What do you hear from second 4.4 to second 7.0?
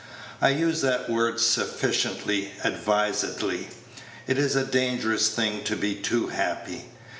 a dangerous thing to be too happy.